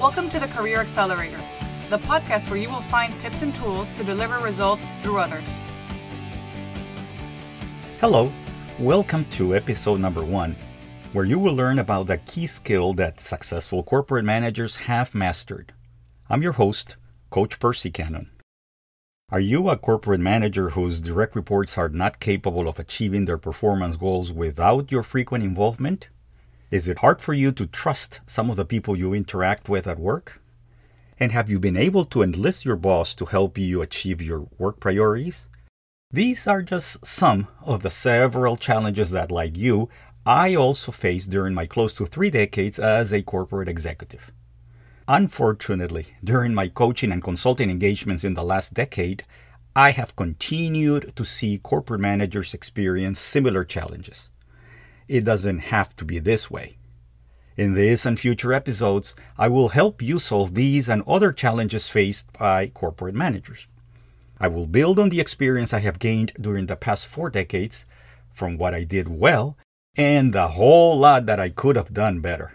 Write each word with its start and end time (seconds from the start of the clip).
Welcome 0.00 0.28
to 0.28 0.38
the 0.38 0.48
Career 0.48 0.80
Accelerator, 0.80 1.40
the 1.88 1.96
podcast 1.96 2.50
where 2.50 2.58
you 2.58 2.68
will 2.68 2.82
find 2.82 3.18
tips 3.18 3.40
and 3.40 3.54
tools 3.54 3.88
to 3.96 4.04
deliver 4.04 4.38
results 4.40 4.86
through 5.00 5.18
others. 5.18 5.48
Hello, 7.98 8.30
welcome 8.78 9.24
to 9.30 9.56
episode 9.56 9.98
number 9.98 10.22
one, 10.22 10.54
where 11.14 11.24
you 11.24 11.38
will 11.38 11.54
learn 11.54 11.78
about 11.78 12.08
the 12.08 12.18
key 12.18 12.46
skill 12.46 12.92
that 12.92 13.20
successful 13.20 13.82
corporate 13.82 14.26
managers 14.26 14.76
have 14.76 15.14
mastered. 15.14 15.72
I'm 16.28 16.42
your 16.42 16.52
host, 16.52 16.96
Coach 17.30 17.58
Percy 17.58 17.90
Cannon. 17.90 18.28
Are 19.30 19.40
you 19.40 19.70
a 19.70 19.78
corporate 19.78 20.20
manager 20.20 20.70
whose 20.70 21.00
direct 21.00 21.34
reports 21.34 21.78
are 21.78 21.88
not 21.88 22.20
capable 22.20 22.68
of 22.68 22.78
achieving 22.78 23.24
their 23.24 23.38
performance 23.38 23.96
goals 23.96 24.30
without 24.30 24.92
your 24.92 25.02
frequent 25.02 25.42
involvement? 25.42 26.08
Is 26.68 26.88
it 26.88 26.98
hard 26.98 27.20
for 27.20 27.32
you 27.32 27.52
to 27.52 27.66
trust 27.66 28.18
some 28.26 28.50
of 28.50 28.56
the 28.56 28.64
people 28.64 28.98
you 28.98 29.14
interact 29.14 29.68
with 29.68 29.86
at 29.86 30.00
work? 30.00 30.42
And 31.18 31.30
have 31.30 31.48
you 31.48 31.60
been 31.60 31.76
able 31.76 32.04
to 32.06 32.22
enlist 32.22 32.64
your 32.64 32.74
boss 32.74 33.14
to 33.14 33.26
help 33.26 33.56
you 33.56 33.82
achieve 33.82 34.20
your 34.20 34.48
work 34.58 34.80
priorities? 34.80 35.48
These 36.10 36.48
are 36.48 36.62
just 36.62 37.06
some 37.06 37.46
of 37.62 37.82
the 37.82 37.90
several 37.90 38.56
challenges 38.56 39.12
that, 39.12 39.30
like 39.30 39.56
you, 39.56 39.88
I 40.26 40.56
also 40.56 40.90
faced 40.90 41.30
during 41.30 41.54
my 41.54 41.66
close 41.66 41.94
to 41.98 42.06
three 42.06 42.30
decades 42.30 42.80
as 42.80 43.12
a 43.12 43.22
corporate 43.22 43.68
executive. 43.68 44.32
Unfortunately, 45.06 46.06
during 46.24 46.52
my 46.52 46.66
coaching 46.66 47.12
and 47.12 47.22
consulting 47.22 47.70
engagements 47.70 48.24
in 48.24 48.34
the 48.34 48.42
last 48.42 48.74
decade, 48.74 49.22
I 49.76 49.92
have 49.92 50.16
continued 50.16 51.12
to 51.14 51.24
see 51.24 51.58
corporate 51.58 52.00
managers 52.00 52.54
experience 52.54 53.20
similar 53.20 53.64
challenges. 53.64 54.30
It 55.08 55.24
doesn't 55.24 55.58
have 55.58 55.94
to 55.96 56.04
be 56.04 56.18
this 56.18 56.50
way. 56.50 56.78
In 57.56 57.74
this 57.74 58.04
and 58.04 58.20
future 58.20 58.52
episodes, 58.52 59.14
I 59.38 59.48
will 59.48 59.70
help 59.70 60.02
you 60.02 60.18
solve 60.18 60.54
these 60.54 60.88
and 60.88 61.02
other 61.06 61.32
challenges 61.32 61.88
faced 61.88 62.32
by 62.32 62.68
corporate 62.68 63.14
managers. 63.14 63.66
I 64.38 64.48
will 64.48 64.66
build 64.66 64.98
on 64.98 65.08
the 65.08 65.20
experience 65.20 65.72
I 65.72 65.78
have 65.78 65.98
gained 65.98 66.32
during 66.38 66.66
the 66.66 66.76
past 66.76 67.06
four 67.06 67.30
decades, 67.30 67.86
from 68.34 68.58
what 68.58 68.74
I 68.74 68.84
did 68.84 69.08
well, 69.08 69.56
and 69.96 70.34
the 70.34 70.48
whole 70.48 70.98
lot 70.98 71.24
that 71.24 71.40
I 71.40 71.48
could 71.48 71.76
have 71.76 71.94
done 71.94 72.20
better. 72.20 72.52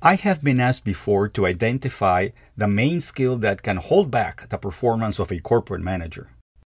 I 0.00 0.14
have 0.14 0.44
been 0.44 0.60
asked 0.60 0.84
before 0.84 1.28
to 1.30 1.46
identify 1.46 2.28
the 2.56 2.68
main 2.68 3.00
skill 3.00 3.36
that 3.38 3.62
can 3.62 3.78
hold 3.78 4.10
back 4.10 4.48
the 4.50 4.58
performance 4.58 5.18
of 5.18 5.32
a 5.32 5.40
corporate 5.40 5.82
manager. 5.82 6.28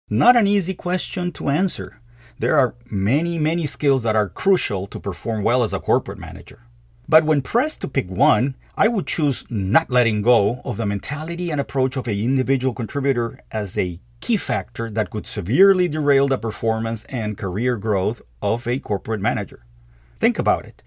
Not 0.08 0.36
an 0.36 0.46
easy 0.46 0.72
question 0.72 1.32
to 1.32 1.50
answer, 1.50 2.00
there 2.38 2.58
are 2.58 2.74
many, 2.90 3.38
many 3.38 3.66
skills 3.66 4.02
that 4.02 4.16
are 4.16 4.28
crucial 4.28 4.86
to 4.88 5.00
perform 5.00 5.42
well 5.42 5.62
as 5.62 5.72
a 5.72 5.80
corporate 5.80 6.18
manager. 6.18 6.62
But 7.08 7.24
when 7.24 7.42
pressed 7.42 7.80
to 7.82 7.88
pick 7.88 8.08
one, 8.08 8.56
I 8.76 8.88
would 8.88 9.06
choose 9.06 9.44
not 9.50 9.90
letting 9.90 10.22
go 10.22 10.60
of 10.64 10.78
the 10.78 10.86
mentality 10.86 11.50
and 11.50 11.60
approach 11.60 11.96
of 11.96 12.08
an 12.08 12.18
individual 12.18 12.74
contributor 12.74 13.38
as 13.52 13.78
a 13.78 14.00
key 14.20 14.36
factor 14.36 14.90
that 14.90 15.10
could 15.10 15.26
severely 15.26 15.86
derail 15.86 16.26
the 16.26 16.38
performance 16.38 17.04
and 17.04 17.36
career 17.36 17.76
growth 17.76 18.22
of 18.40 18.66
a 18.66 18.78
corporate 18.78 19.20
manager. 19.20 19.64
Think 20.18 20.38
about 20.38 20.64
it. 20.64 20.82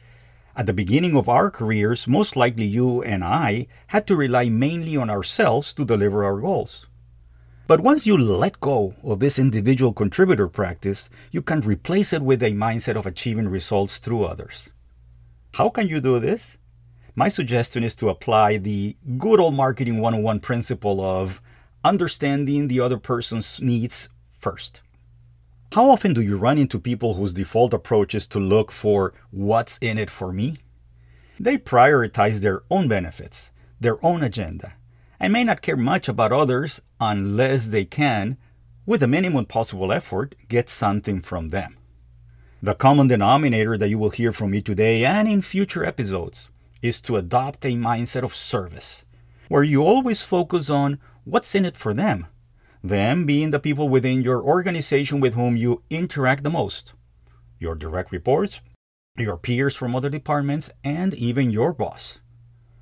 At 0.56 0.66
the 0.66 0.74
beginning 0.74 1.16
of 1.16 1.30
our 1.30 1.52
careers, 1.52 2.08
most 2.08 2.36
likely 2.36 2.66
you 2.66 3.04
and 3.04 3.24
I 3.24 3.68
had 3.88 4.08
to 4.08 4.16
rely 4.16 4.50
mainly 4.50 4.98
on 4.98 5.08
ourselves 5.08 5.72
to 5.76 5.86
deliver 5.86 6.24
our 6.24 6.42
goals. 6.42 6.87
But 7.68 7.82
once 7.82 8.08
you 8.08 8.18
let 8.18 8.62
go 8.62 8.96
of 9.04 9.20
this 9.20 9.38
individual 9.38 9.92
contributor 9.92 10.48
practice, 10.48 11.10
you 11.32 11.42
can 11.42 11.60
replace 11.60 12.14
it 12.14 12.22
with 12.22 12.42
a 12.42 12.52
mindset 12.52 12.96
of 12.96 13.06
achieving 13.06 13.50
results 13.50 13.98
through 13.98 14.24
others. 14.24 14.70
How 15.56 15.68
can 15.70 15.90
you 15.90 16.00
do 16.00 16.18
this? 16.18 16.58
My 17.14 17.28
suggestion 17.28 17.84
is 17.84 17.94
to 17.96 18.08
apply 18.08 18.56
the 18.56 18.96
good 19.18 19.42
old 19.42 19.54
marketing 19.54 20.00
101 20.00 20.40
principle 20.40 21.02
of 21.02 21.42
understanding 21.84 22.70
the 22.70 22.80
other 22.80 22.98
person's 22.98 23.62
needs 23.62 24.08
first. 24.40 24.80
How 25.74 25.90
often 25.90 26.14
do 26.14 26.22
you 26.22 26.38
run 26.38 26.58
into 26.58 26.80
people 26.80 27.16
whose 27.16 27.34
default 27.34 27.74
approach 27.74 28.16
is 28.16 28.28
to 28.28 28.40
look 28.40 28.72
for 28.72 29.14
what's 29.32 29.78
in 29.80 29.98
it 29.98 30.10
for 30.10 30.32
me? 30.32 30.58
They 31.38 31.58
prioritize 31.58 32.40
their 32.40 32.62
own 32.72 32.88
benefits, 32.88 33.52
their 33.82 34.04
own 34.06 34.24
agenda, 34.24 34.74
and 35.20 35.34
may 35.34 35.44
not 35.44 35.62
care 35.62 35.78
much 35.78 36.08
about 36.08 36.32
others 36.32 36.82
unless 37.00 37.68
they 37.68 37.86
can, 37.86 38.38
with 38.86 39.02
the 39.02 39.08
minimum 39.08 39.46
possible 39.46 39.92
effort, 39.92 40.36
get 40.48 40.70
something 40.70 41.22
from 41.22 41.50
them. 41.50 41.78
The 42.62 42.74
common 42.74 43.08
denominator 43.08 43.78
that 43.78 43.90
you 43.90 44.00
will 44.00 44.10
hear 44.10 44.34
from 44.34 44.52
me 44.52 44.62
today 44.62 45.06
and 45.06 45.28
in 45.28 45.42
future 45.42 45.86
episodes 45.86 46.50
is 46.82 47.02
to 47.02 47.18
adopt 47.18 47.66
a 47.66 47.70
mindset 47.70 48.24
of 48.24 48.36
service, 48.36 49.06
where 49.48 49.64
you 49.64 49.84
always 49.84 50.22
focus 50.22 50.70
on 50.70 51.00
what's 51.24 51.54
in 51.56 51.66
it 51.66 51.78
for 51.78 51.94
them, 51.94 52.28
them 52.84 53.26
being 53.26 53.52
the 53.52 53.60
people 53.60 53.90
within 53.90 54.22
your 54.22 54.42
organization 54.42 55.20
with 55.20 55.34
whom 55.34 55.56
you 55.56 55.84
interact 55.90 56.44
the 56.44 56.50
most, 56.50 56.94
your 57.60 57.76
direct 57.76 58.12
reports, 58.12 58.62
your 59.18 59.38
peers 59.38 59.76
from 59.76 59.96
other 59.96 60.10
departments, 60.10 60.70
and 60.84 61.14
even 61.14 61.50
your 61.50 61.74
boss. 61.74 62.20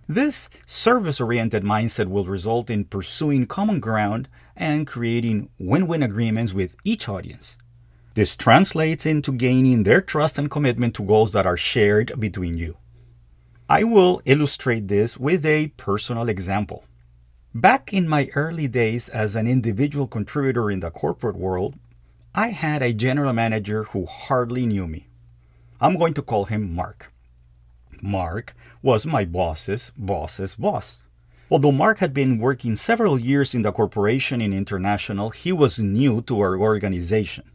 This 0.07 0.49
service 0.67 1.19
oriented 1.19 1.63
mindset 1.63 2.07
will 2.07 2.25
result 2.25 2.69
in 2.69 2.85
pursuing 2.85 3.47
common 3.47 3.79
ground 3.79 4.27
and 4.55 4.85
creating 4.85 5.49
win 5.57 5.87
win 5.87 6.03
agreements 6.03 6.53
with 6.53 6.75
each 6.83 7.09
audience. 7.09 7.57
This 8.13 8.35
translates 8.35 9.07
into 9.07 9.31
gaining 9.31 9.83
their 9.83 10.01
trust 10.01 10.37
and 10.37 10.49
commitment 10.49 10.93
to 10.95 11.03
goals 11.03 11.33
that 11.33 11.47
are 11.47 11.57
shared 11.57 12.19
between 12.19 12.55
you. 12.55 12.77
I 13.67 13.83
will 13.83 14.21
illustrate 14.25 14.87
this 14.87 15.17
with 15.17 15.43
a 15.43 15.69
personal 15.75 16.29
example. 16.29 16.85
Back 17.55 17.91
in 17.91 18.07
my 18.07 18.29
early 18.35 18.67
days 18.67 19.09
as 19.09 19.35
an 19.35 19.47
individual 19.47 20.05
contributor 20.05 20.69
in 20.69 20.81
the 20.81 20.91
corporate 20.91 21.35
world, 21.35 21.75
I 22.35 22.49
had 22.49 22.83
a 22.83 22.93
general 22.93 23.33
manager 23.33 23.85
who 23.85 24.05
hardly 24.05 24.67
knew 24.67 24.87
me. 24.87 25.07
I'm 25.81 25.97
going 25.97 26.13
to 26.13 26.21
call 26.21 26.45
him 26.45 26.75
Mark. 26.75 27.11
Mark 28.05 28.53
was 28.83 29.07
my 29.07 29.25
boss's 29.25 29.91
boss's 29.97 30.53
boss. 30.53 31.01
Although 31.49 31.71
Mark 31.71 31.97
had 31.97 32.13
been 32.13 32.37
working 32.37 32.75
several 32.75 33.19
years 33.19 33.55
in 33.55 33.63
the 33.63 33.71
corporation 33.71 34.41
in 34.41 34.53
international, 34.53 35.31
he 35.31 35.51
was 35.51 35.79
new 35.79 36.21
to 36.21 36.39
our 36.39 36.55
organization. 36.55 37.49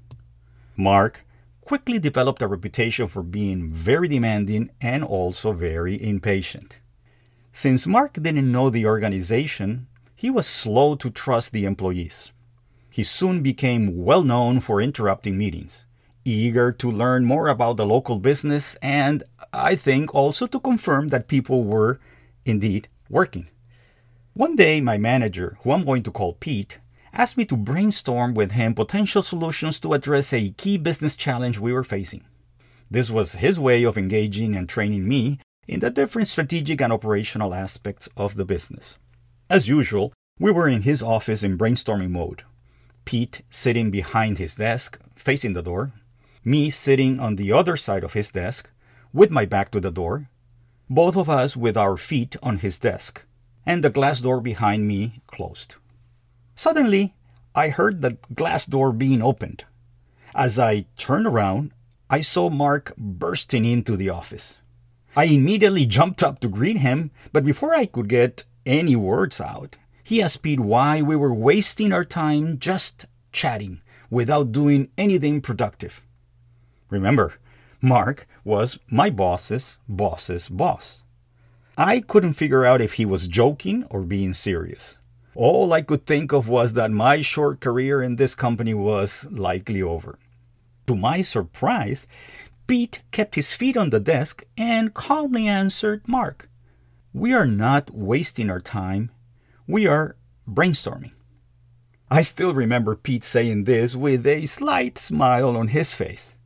Mark 0.77 1.25
quickly 1.61 2.01
developed 2.01 2.43
a 2.43 2.49
reputation 2.49 3.07
for 3.07 3.23
being 3.23 3.71
very 3.71 4.09
demanding 4.09 4.71
and 4.81 5.05
also 5.05 5.53
very 5.53 6.03
impatient. 6.03 6.81
Since 7.53 7.87
Mark 7.87 8.15
didn't 8.15 8.51
know 8.51 8.71
the 8.71 8.87
organization, 8.87 9.87
he 10.17 10.31
was 10.31 10.49
slow 10.49 10.97
to 10.97 11.11
trust 11.11 11.53
the 11.53 11.65
employees. 11.65 12.33
He 12.91 13.05
soon 13.05 13.41
became 13.43 14.05
well 14.05 14.25
known 14.25 14.59
for 14.59 14.83
interrupting 14.83 15.39
meetings 15.39 15.87
eager 16.25 16.71
to 16.73 16.91
learn 16.91 17.25
more 17.25 17.49
about 17.49 17.77
the 17.77 17.87
local 17.87 18.19
business 18.19 18.77
and 18.83 19.23
I 19.53 19.75
think 19.75 20.15
also 20.15 20.47
to 20.47 20.61
confirm 20.61 21.09
that 21.09 21.29
people 21.29 21.65
were 21.65 22.01
indeed 22.45 22.89
working. 23.09 23.49
One 24.35 24.55
day, 24.55 24.81
my 24.81 24.97
manager, 24.97 25.59
who 25.63 25.73
I'm 25.73 25.85
going 25.85 26.05
to 26.05 26.13
call 26.13 26.35
Pete, 26.35 26.79
asked 27.13 27.37
me 27.37 27.45
to 27.47 27.57
brainstorm 27.57 28.35
with 28.35 28.53
him 28.53 28.75
potential 28.75 29.23
solutions 29.23 29.81
to 29.81 29.93
address 29.93 30.33
a 30.33 30.51
key 30.51 30.79
business 30.79 31.17
challenge 31.17 31.59
we 31.59 31.73
were 31.73 31.85
facing. 31.85 32.23
This 32.91 33.11
was 33.11 33.35
his 33.35 33.59
way 33.59 33.83
of 33.85 33.99
engaging 33.99 34.55
and 34.55 34.69
training 34.69 35.09
me 35.09 35.41
in 35.67 35.81
the 35.81 35.91
different 35.91 36.29
strategic 36.29 36.81
and 36.81 36.93
operational 36.93 37.55
aspects 37.55 38.09
of 38.17 38.37
the 38.37 38.45
business. 38.45 38.97
As 39.49 39.69
usual, 39.69 40.13
we 40.39 40.51
were 40.51 40.69
in 40.69 40.83
his 40.83 41.03
office 41.03 41.43
in 41.43 41.59
brainstorming 41.59 42.11
mode. 42.11 42.45
Pete 43.05 43.43
sitting 43.51 43.91
behind 43.91 44.39
his 44.39 44.55
desk, 44.55 44.99
facing 45.17 45.53
the 45.53 45.63
door, 45.63 45.93
me 46.45 46.71
sitting 46.71 47.19
on 47.21 47.37
the 47.37 47.53
other 47.53 47.77
side 47.77 48.05
of 48.05 48.15
his 48.15 48.31
desk, 48.31 48.71
with 49.13 49.31
my 49.31 49.45
back 49.45 49.71
to 49.71 49.81
the 49.81 49.91
door, 49.91 50.29
both 50.89 51.17
of 51.17 51.29
us 51.31 51.57
with 51.57 51.77
our 51.77 51.97
feet 51.97 52.37
on 52.43 52.59
his 52.59 52.79
desk, 52.79 53.25
and 53.67 53.85
the 53.85 53.91
glass 53.91 54.21
door 54.21 54.41
behind 54.41 54.87
me 54.87 55.21
closed. 55.27 55.77
Suddenly, 56.55 57.15
I 57.55 57.69
heard 57.69 58.01
the 58.01 58.19
glass 58.35 58.67
door 58.67 58.93
being 58.93 59.23
opened. 59.23 59.65
As 60.35 60.59
I 60.59 60.87
turned 60.97 61.27
around, 61.27 61.73
I 62.09 62.21
saw 62.21 62.51
Mark 62.51 62.93
bursting 62.97 63.65
into 63.65 63.97
the 63.97 64.11
office. 64.11 64.59
I 65.17 65.25
immediately 65.25 65.87
jumped 65.87 66.23
up 66.23 66.41
to 66.41 66.49
greet 66.49 66.79
him, 66.79 67.11
but 67.33 67.45
before 67.45 67.75
I 67.75 67.87
could 67.87 68.09
get 68.09 68.45
any 68.65 68.95
words 68.95 69.41
out, 69.41 69.77
he 70.05 70.23
asked 70.23 70.43
Pete 70.43 70.61
why 70.61 71.03
we 71.03 71.17
were 71.17 71.35
wasting 71.35 71.93
our 71.93 72.05
time 72.05 72.59
just 72.59 73.07
chatting 73.33 73.81
without 74.11 74.53
doing 74.53 74.91
anything 74.99 75.41
productive. 75.41 76.03
Remember, 76.91 77.35
Mark 77.83 78.27
was 78.45 78.79
my 78.89 79.09
boss's 79.09 79.79
boss's 79.89 80.49
boss. 80.49 81.03
I 81.79 82.01
couldn't 82.01 82.35
figure 82.35 82.65
out 82.65 82.83
if 82.83 82.95
he 82.95 83.07
was 83.07 83.27
joking 83.27 83.85
or 83.89 84.03
being 84.03 84.35
serious. 84.35 84.99
All 85.35 85.73
I 85.73 85.81
could 85.81 86.05
think 86.05 86.33
of 86.33 86.49
was 86.49 86.75
that 86.75 86.91
my 86.91 87.23
short 87.23 87.61
career 87.61 88.03
in 88.03 88.17
this 88.17 88.35
company 88.35 88.75
was 88.75 89.27
likely 89.31 89.81
over. 89.81 90.19
To 90.89 90.95
my 90.95 91.23
surprise, 91.23 92.07
Pete 92.67 93.01
kept 93.13 93.37
his 93.37 93.53
feet 93.55 93.77
on 93.77 93.91
the 93.91 94.01
desk 94.01 94.45
and 94.59 94.93
calmly 94.93 95.47
answered 95.47 96.07
Mark. 96.07 96.51
we 97.13 97.33
are 97.33 97.47
not 97.47 97.91
wasting 97.91 98.51
our 98.51 98.61
time, 98.61 99.11
we 99.67 99.87
are 99.87 100.17
brainstorming. 100.49 101.13
I 102.11 102.23
still 102.23 102.53
remember 102.53 102.95
Pete 102.95 103.25
saying 103.25 103.65
this 103.65 103.97
with 103.97 104.27
a 104.27 104.47
slight 104.47 104.99
smile 104.99 105.57
on 105.57 105.69
his 105.69 105.93
face. 105.93 106.37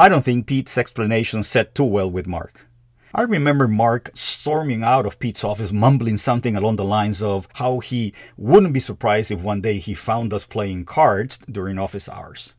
I 0.00 0.08
don't 0.08 0.24
think 0.24 0.46
Pete's 0.46 0.78
explanation 0.78 1.42
set 1.42 1.74
too 1.74 1.84
well 1.84 2.10
with 2.10 2.26
Mark. 2.26 2.66
I 3.14 3.20
remember 3.20 3.68
Mark 3.68 4.10
storming 4.14 4.82
out 4.82 5.04
of 5.04 5.18
Pete's 5.18 5.44
office, 5.44 5.72
mumbling 5.72 6.16
something 6.16 6.56
along 6.56 6.76
the 6.76 6.86
lines 6.86 7.20
of 7.20 7.46
how 7.56 7.80
he 7.80 8.14
wouldn't 8.38 8.72
be 8.72 8.80
surprised 8.80 9.30
if 9.30 9.42
one 9.42 9.60
day 9.60 9.76
he 9.76 9.92
found 9.92 10.32
us 10.32 10.46
playing 10.46 10.86
cards 10.86 11.36
during 11.36 11.78
office 11.78 12.08
hours. 12.08 12.54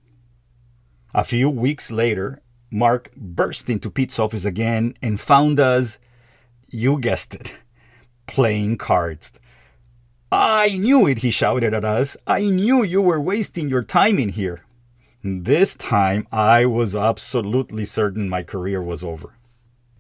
A 1.16 1.24
few 1.24 1.50
weeks 1.50 1.90
later, 1.90 2.44
Mark 2.70 3.12
burst 3.16 3.72
into 3.72 3.90
Pete's 3.90 4.20
office 4.20 4.46
again 4.46 4.94
and 5.02 5.20
found 5.20 5.60
us, 5.60 5.98
you 6.68 7.00
guessed 7.00 7.34
it, 7.34 7.56
playing 8.28 8.78
cards. 8.78 9.40
I 10.32 10.78
knew 10.78 11.08
it, 11.08 11.18
he 11.18 11.32
shouted 11.32 11.74
at 11.74 11.86
us. 11.86 12.16
I 12.28 12.46
knew 12.46 12.84
you 12.84 13.02
were 13.02 13.20
wasting 13.20 13.68
your 13.68 13.84
time 13.84 14.20
in 14.20 14.30
here. 14.30 14.64
This 15.23 15.75
time, 15.75 16.27
I 16.31 16.65
was 16.65 16.95
absolutely 16.95 17.85
certain 17.85 18.27
my 18.27 18.41
career 18.41 18.81
was 18.81 19.03
over. 19.03 19.38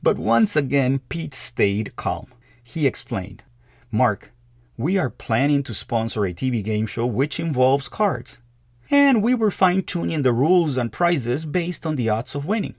But 0.01 0.17
once 0.17 0.55
again, 0.55 0.99
Pete 1.09 1.35
stayed 1.35 1.95
calm. 1.95 2.33
He 2.63 2.87
explained, 2.87 3.43
Mark, 3.91 4.31
we 4.77 4.97
are 4.97 5.11
planning 5.11 5.61
to 5.63 5.75
sponsor 5.75 6.25
a 6.25 6.33
TV 6.33 6.63
game 6.63 6.87
show 6.87 7.05
which 7.05 7.39
involves 7.39 7.87
cards. 7.87 8.39
And 8.89 9.21
we 9.21 9.35
were 9.35 9.51
fine 9.51 9.83
tuning 9.83 10.23
the 10.23 10.33
rules 10.33 10.75
and 10.75 10.91
prizes 10.91 11.45
based 11.45 11.85
on 11.85 11.97
the 11.97 12.09
odds 12.09 12.33
of 12.33 12.47
winning. 12.47 12.75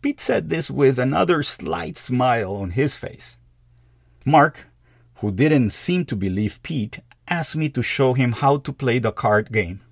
Pete 0.00 0.20
said 0.20 0.48
this 0.48 0.70
with 0.70 0.98
another 0.98 1.42
slight 1.42 1.98
smile 1.98 2.56
on 2.56 2.70
his 2.70 2.96
face. 2.96 3.36
Mark, 4.24 4.68
who 5.16 5.30
didn't 5.30 5.70
seem 5.70 6.06
to 6.06 6.16
believe 6.16 6.62
Pete, 6.62 7.00
asked 7.28 7.56
me 7.56 7.68
to 7.68 7.82
show 7.82 8.14
him 8.14 8.32
how 8.32 8.56
to 8.56 8.72
play 8.72 8.98
the 8.98 9.12
card 9.12 9.52
game. 9.52 9.82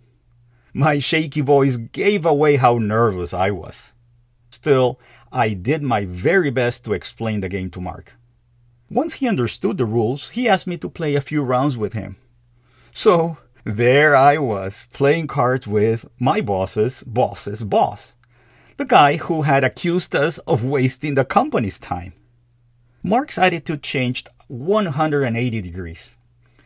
My 0.73 0.99
shaky 0.99 1.41
voice 1.41 1.77
gave 1.77 2.25
away 2.25 2.57
how 2.57 2.79
nervous 2.79 3.35
I 3.35 3.51
was. 3.51 3.93
Still, 4.51 5.01
I 5.33 5.55
did 5.55 5.83
my 5.83 6.05
very 6.05 6.51
best 6.51 6.85
to 6.85 6.93
explain 6.93 7.41
the 7.41 7.49
game 7.49 7.71
to 7.71 7.81
Mark. 7.81 8.15
Once 8.89 9.15
he 9.15 9.29
understood 9.29 9.79
the 9.79 9.85
rules, 9.85 10.31
he 10.31 10.49
asked 10.49 10.67
me 10.67 10.77
to 10.77 10.89
play 10.89 11.15
a 11.15 11.21
few 11.21 11.43
rounds 11.43 11.77
with 11.77 11.93
him. 11.93 12.17
So, 12.93 13.39
there 13.65 14.17
I 14.17 14.39
was, 14.39 14.87
playing 14.93 15.29
cards 15.29 15.67
with 15.67 16.07
my 16.19 16.41
boss's 16.41 17.03
boss's 17.05 17.63
boss, 17.63 18.17
the 18.77 18.85
guy 18.85 19.17
who 19.17 19.43
had 19.43 19.63
accused 19.63 20.15
us 20.17 20.39
of 20.39 20.65
wasting 20.65 21.15
the 21.15 21.25
company's 21.25 21.79
time. 21.79 22.15
Mark's 23.03 23.39
attitude 23.39 23.83
changed 23.83 24.29
180 24.49 25.61
degrees. 25.61 26.17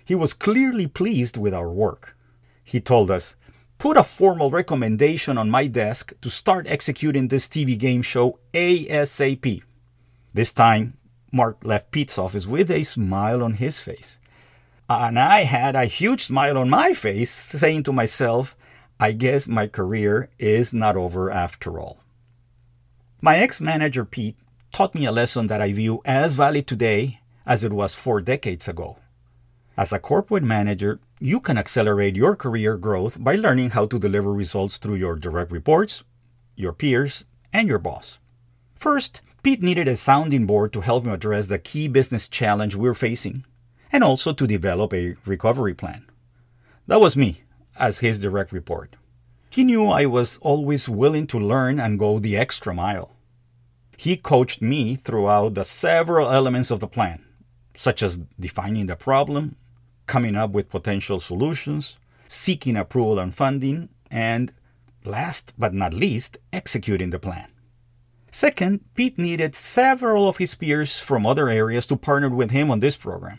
He 0.05 0.15
was 0.15 0.35
clearly 0.35 0.87
pleased 0.87 1.37
with 1.37 1.53
our 1.53 1.71
work. 1.71 2.17
He 2.63 2.81
told 2.81 3.11
us, 3.11 3.37
put 3.85 3.99
a 3.99 4.03
formal 4.03 4.51
recommendation 4.51 5.37
on 5.37 5.51
my 5.51 5.67
desk 5.67 6.15
to 6.23 6.31
start 6.31 6.67
executing 6.67 7.29
this 7.29 7.47
TV 7.47 7.77
game 7.77 8.01
show 8.01 8.39
ASAP. 8.55 9.63
This 10.33 10.55
time, 10.55 10.97
Mark 11.31 11.59
left 11.63 11.91
Pete's 11.91 12.17
office 12.17 12.47
with 12.47 12.71
a 12.71 12.83
smile 12.83 13.43
on 13.43 13.53
his 13.53 13.81
face. 13.81 14.19
And 14.89 15.19
I 15.19 15.41
had 15.41 15.77
a 15.77 15.85
huge 15.85 16.23
smile 16.23 16.57
on 16.57 16.71
my 16.71 16.95
face, 16.95 17.31
saying 17.31 17.83
to 17.83 17.93
myself, 17.93 18.57
I 18.99 19.13
guess 19.13 19.47
my 19.47 19.67
career 19.67 20.31
is 20.39 20.73
not 20.73 20.97
over 20.97 21.31
after 21.31 21.79
all. 21.79 21.99
My 23.21 23.37
ex 23.37 23.61
manager 23.61 24.07
Pete 24.07 24.39
taught 24.73 24.95
me 24.95 25.05
a 25.05 25.13
lesson 25.13 25.49
that 25.49 25.61
I 25.61 25.75
view 25.75 26.01
as 26.07 26.37
valid 26.37 26.67
today 26.67 27.21
as 27.45 27.63
it 27.63 27.73
was 27.75 27.95
four 27.95 28.23
decades 28.23 28.67
ago. 28.67 28.97
As 29.77 29.93
a 29.93 29.99
corporate 29.99 30.43
manager, 30.43 31.01
you 31.21 31.41
can 31.41 31.57
accelerate 31.57 32.17
your 32.17 32.37
career 32.37 32.77
growth 32.77 33.23
by 33.23 33.37
learning 33.37 33.71
how 33.71 33.87
to 33.87 33.99
deliver 33.99 34.33
results 34.33 34.79
through 34.79 34.97
your 34.97 35.17
direct 35.17 35.51
reports, 35.51 36.05
your 36.57 36.73
peers, 36.73 37.25
and 37.53 37.69
your 37.69 37.79
boss. 37.79 38.19
First, 38.75 39.21
Pete 39.43 39.63
needed 39.63 39.89
a 39.89 39.97
sounding 39.97 40.47
board 40.47 40.73
to 40.73 40.81
help 40.81 41.05
him 41.05 41.13
address 41.13 41.47
the 41.47 41.59
key 41.59 41.87
business 41.87 42.29
challenge 42.29 42.75
we're 42.75 42.95
facing, 42.95 43.45
and 43.93 44.03
also 44.03 44.33
to 44.33 44.47
develop 44.47 44.93
a 44.93 45.17
recovery 45.25 45.75
plan. 45.75 46.05
That 46.87 47.01
was 47.01 47.17
me, 47.17 47.43
as 47.77 48.01
his 48.01 48.21
direct 48.21 48.53
report. 48.53 48.97
He 49.51 49.65
knew 49.65 49.87
I 49.87 50.07
was 50.07 50.39
always 50.39 50.89
willing 50.89 51.27
to 51.29 51.39
learn 51.39 51.79
and 51.79 51.99
go 51.99 52.19
the 52.19 52.37
extra 52.37 52.75
mile. 52.75 53.13
He 53.97 54.17
coached 54.17 54.61
me 54.61 54.97
throughout 54.97 55.55
the 55.55 55.65
several 55.65 56.29
elements 56.29 56.71
of 56.71 56.81
the 56.81 56.89
plan, 56.89 57.25
such 57.77 58.03
as 58.03 58.21
defining 58.39 58.87
the 58.87 58.97
problem, 58.97 59.57
coming 60.07 60.37
up 60.37 60.51
with 60.51 60.71
potential 60.71 61.21
solutions, 61.21 61.99
seeking 62.29 62.77
approval 62.77 63.19
and 63.19 63.35
funding, 63.35 63.89
and 64.11 64.53
last 65.05 65.53
but 65.59 65.75
not 65.75 65.93
least, 65.93 66.39
executing 66.53 67.11
the 67.11 67.19
plan. 67.19 67.49
Second, 68.31 68.81
Pete 68.95 69.17
needed 69.17 69.55
several 69.55 70.29
of 70.29 70.39
his 70.39 70.55
peers 70.55 70.99
from 70.99 71.25
other 71.25 71.49
areas 71.49 71.87
to 71.87 71.97
partner 71.97 72.29
with 72.29 72.51
him 72.51 72.71
on 72.71 72.81
this 72.81 72.97
program. 72.97 73.39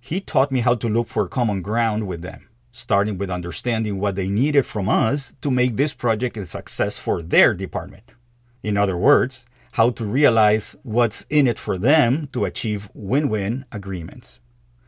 He 0.00 0.20
taught 0.20 0.52
me 0.52 0.60
how 0.60 0.74
to 0.74 0.88
look 0.88 1.08
for 1.08 1.26
common 1.28 1.62
ground 1.62 2.06
with 2.06 2.20
them, 2.20 2.48
starting 2.70 3.16
with 3.16 3.30
understanding 3.30 3.98
what 3.98 4.16
they 4.16 4.28
needed 4.28 4.66
from 4.66 4.86
us 4.86 5.32
to 5.40 5.50
make 5.50 5.76
this 5.76 5.94
project 5.94 6.36
a 6.36 6.46
success 6.46 6.98
for 6.98 7.22
their 7.22 7.54
department. 7.54 8.12
In 8.62 8.76
other 8.76 8.98
words, 8.98 9.46
how 9.72 9.90
to 9.90 10.04
realize 10.04 10.76
what's 10.82 11.22
in 11.30 11.46
it 11.46 11.58
for 11.58 11.78
them 11.78 12.28
to 12.34 12.44
achieve 12.44 12.90
win 12.92 13.30
win 13.30 13.64
agreements. 13.72 14.38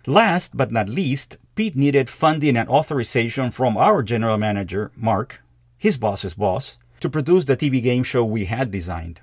Last 0.08 0.56
but 0.56 0.70
not 0.70 0.88
least, 0.88 1.36
Pete 1.56 1.74
needed 1.74 2.08
funding 2.08 2.56
and 2.56 2.68
authorization 2.68 3.50
from 3.50 3.76
our 3.76 4.04
general 4.04 4.38
manager, 4.38 4.92
Mark, 4.94 5.42
his 5.76 5.96
boss's 5.96 6.34
boss, 6.34 6.78
to 7.00 7.10
produce 7.10 7.44
the 7.44 7.56
TV 7.56 7.82
game 7.82 8.04
show 8.04 8.24
we 8.24 8.44
had 8.44 8.70
designed. 8.70 9.20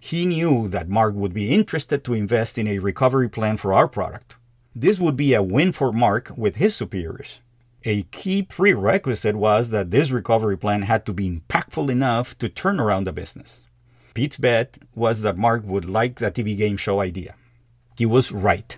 He 0.00 0.26
knew 0.26 0.66
that 0.68 0.88
Mark 0.88 1.14
would 1.14 1.32
be 1.32 1.54
interested 1.54 2.02
to 2.04 2.14
invest 2.14 2.58
in 2.58 2.66
a 2.66 2.80
recovery 2.80 3.28
plan 3.28 3.56
for 3.56 3.72
our 3.72 3.86
product. 3.86 4.34
This 4.74 4.98
would 4.98 5.16
be 5.16 5.32
a 5.32 5.44
win 5.44 5.70
for 5.70 5.92
Mark 5.92 6.32
with 6.36 6.56
his 6.56 6.74
superiors. 6.74 7.38
A 7.84 8.02
key 8.04 8.42
prerequisite 8.42 9.36
was 9.36 9.70
that 9.70 9.92
this 9.92 10.10
recovery 10.10 10.58
plan 10.58 10.82
had 10.82 11.06
to 11.06 11.12
be 11.12 11.30
impactful 11.30 11.88
enough 11.88 12.36
to 12.38 12.48
turn 12.48 12.80
around 12.80 13.04
the 13.04 13.12
business. 13.12 13.64
Pete's 14.12 14.38
bet 14.38 14.76
was 14.92 15.22
that 15.22 15.38
Mark 15.38 15.62
would 15.64 15.84
like 15.84 16.16
the 16.16 16.32
TV 16.32 16.56
game 16.56 16.76
show 16.76 17.00
idea. 17.00 17.36
He 17.96 18.06
was 18.06 18.32
right. 18.32 18.76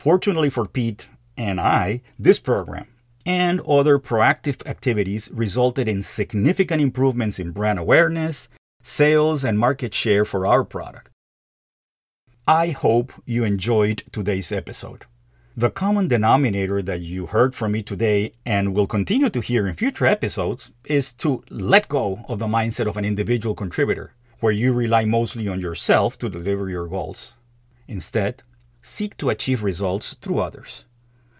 Fortunately 0.00 0.48
for 0.48 0.64
Pete 0.64 1.08
and 1.36 1.60
I, 1.60 2.00
this 2.18 2.38
program 2.38 2.88
and 3.26 3.60
other 3.60 3.98
proactive 3.98 4.66
activities 4.66 5.28
resulted 5.30 5.88
in 5.88 6.00
significant 6.00 6.80
improvements 6.80 7.38
in 7.38 7.50
brand 7.50 7.78
awareness, 7.78 8.48
sales, 8.82 9.44
and 9.44 9.58
market 9.58 9.92
share 9.92 10.24
for 10.24 10.46
our 10.46 10.64
product. 10.64 11.10
I 12.48 12.68
hope 12.68 13.12
you 13.26 13.44
enjoyed 13.44 14.02
today's 14.10 14.50
episode. 14.50 15.04
The 15.54 15.68
common 15.68 16.08
denominator 16.08 16.80
that 16.80 17.02
you 17.02 17.26
heard 17.26 17.54
from 17.54 17.72
me 17.72 17.82
today 17.82 18.32
and 18.46 18.74
will 18.74 18.86
continue 18.86 19.28
to 19.28 19.42
hear 19.42 19.68
in 19.68 19.74
future 19.74 20.06
episodes 20.06 20.72
is 20.86 21.12
to 21.16 21.44
let 21.50 21.88
go 21.88 22.24
of 22.26 22.38
the 22.38 22.46
mindset 22.46 22.88
of 22.88 22.96
an 22.96 23.04
individual 23.04 23.54
contributor, 23.54 24.14
where 24.38 24.50
you 24.50 24.72
rely 24.72 25.04
mostly 25.04 25.46
on 25.46 25.60
yourself 25.60 26.16
to 26.20 26.30
deliver 26.30 26.70
your 26.70 26.86
goals. 26.86 27.34
Instead, 27.86 28.42
seek 28.82 29.16
to 29.16 29.30
achieve 29.30 29.62
results 29.62 30.14
through 30.14 30.38
others. 30.38 30.84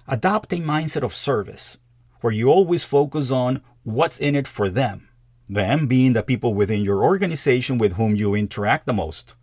Adopt 0.06 0.52
a 0.52 0.56
mindset 0.56 1.02
of 1.02 1.14
service, 1.14 1.76
where 2.20 2.32
you 2.32 2.48
always 2.48 2.84
focus 2.84 3.30
on 3.30 3.62
what's 3.82 4.18
in 4.18 4.34
it 4.34 4.48
for 4.48 4.68
them, 4.68 5.08
them 5.48 5.86
being 5.86 6.12
the 6.12 6.22
people 6.22 6.54
within 6.54 6.82
your 6.82 7.02
organization 7.02 7.78
with 7.78 7.94
whom 7.94 8.14
you 8.14 8.34
interact 8.34 8.86
the 8.86 8.92
most, 8.92 9.34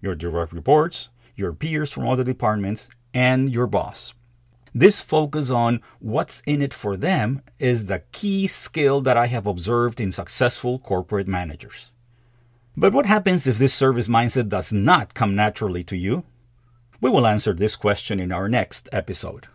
your 0.00 0.14
direct 0.14 0.52
reports, 0.52 1.08
your 1.34 1.52
peers 1.52 1.92
from 1.92 2.08
other 2.08 2.24
departments, 2.24 2.88
and 3.14 3.52
your 3.52 3.66
boss. 3.66 4.12
This 4.74 5.00
focus 5.00 5.48
on 5.48 5.80
what's 6.00 6.42
in 6.46 6.60
it 6.60 6.74
for 6.74 6.98
them 6.98 7.40
is 7.58 7.86
the 7.86 8.02
key 8.12 8.46
skill 8.46 9.00
that 9.00 9.16
I 9.16 9.26
have 9.26 9.46
observed 9.46 10.00
in 10.00 10.12
successful 10.12 10.78
corporate 10.78 11.26
managers. 11.26 11.90
But 12.76 12.92
what 12.92 13.06
happens 13.06 13.46
if 13.46 13.56
this 13.56 13.72
service 13.72 14.06
mindset 14.06 14.50
does 14.50 14.74
not 14.74 15.14
come 15.14 15.34
naturally 15.34 15.82
to 15.84 15.96
you? 15.96 16.24
We 16.98 17.10
will 17.10 17.26
answer 17.26 17.52
this 17.52 17.76
question 17.76 18.18
in 18.18 18.32
our 18.32 18.48
next 18.48 18.88
episode. 18.90 19.48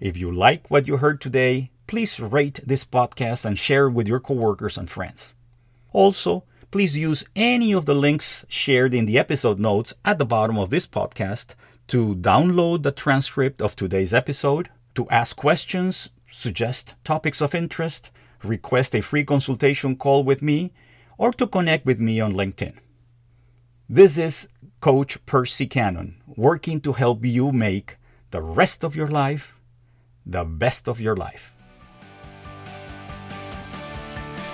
If 0.00 0.16
you 0.16 0.32
like 0.32 0.68
what 0.70 0.88
you 0.88 0.96
heard 0.96 1.20
today, 1.20 1.70
please 1.86 2.18
rate 2.18 2.60
this 2.66 2.84
podcast 2.84 3.44
and 3.44 3.56
share 3.56 3.86
it 3.86 3.92
with 3.92 4.08
your 4.08 4.18
coworkers 4.18 4.76
and 4.76 4.90
friends. 4.90 5.34
Also, 5.92 6.42
please 6.72 6.96
use 6.96 7.24
any 7.36 7.72
of 7.72 7.86
the 7.86 7.94
links 7.94 8.44
shared 8.48 8.92
in 8.92 9.06
the 9.06 9.18
episode 9.18 9.60
notes 9.60 9.94
at 10.04 10.18
the 10.18 10.26
bottom 10.26 10.58
of 10.58 10.70
this 10.70 10.86
podcast 10.86 11.54
to 11.86 12.16
download 12.16 12.82
the 12.82 12.92
transcript 12.92 13.62
of 13.62 13.76
today's 13.76 14.12
episode, 14.12 14.68
to 14.96 15.08
ask 15.10 15.36
questions, 15.36 16.10
suggest 16.30 16.94
topics 17.04 17.40
of 17.40 17.54
interest, 17.54 18.10
request 18.42 18.96
a 18.96 19.00
free 19.00 19.24
consultation 19.24 19.94
call 19.94 20.24
with 20.24 20.42
me, 20.42 20.72
or 21.18 21.32
to 21.32 21.46
connect 21.46 21.86
with 21.86 22.00
me 22.00 22.20
on 22.20 22.34
LinkedIn. 22.34 22.74
This 23.90 24.18
is 24.18 24.50
Coach 24.80 25.24
Percy 25.24 25.66
Cannon 25.66 26.16
working 26.36 26.78
to 26.82 26.92
help 26.92 27.24
you 27.24 27.52
make 27.52 27.96
the 28.32 28.42
rest 28.42 28.84
of 28.84 28.94
your 28.94 29.08
life 29.08 29.58
the 30.26 30.44
best 30.44 30.88
of 30.88 31.00
your 31.00 31.16
life. 31.16 31.54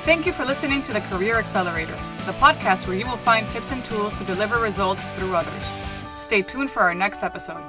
Thank 0.04 0.24
you 0.24 0.30
for 0.30 0.44
listening 0.44 0.82
to 0.82 0.92
the 0.92 1.00
Career 1.00 1.36
Accelerator, 1.36 1.96
the 2.26 2.32
podcast 2.34 2.86
where 2.86 2.96
you 2.96 3.06
will 3.06 3.16
find 3.16 3.50
tips 3.50 3.72
and 3.72 3.84
tools 3.84 4.14
to 4.18 4.24
deliver 4.24 4.60
results 4.60 5.08
through 5.16 5.34
others. 5.34 5.64
Stay 6.16 6.42
tuned 6.42 6.70
for 6.70 6.82
our 6.82 6.94
next 6.94 7.24
episode. 7.24 7.64